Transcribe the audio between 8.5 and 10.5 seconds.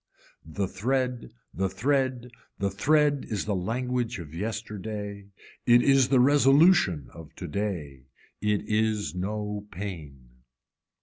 is no pain.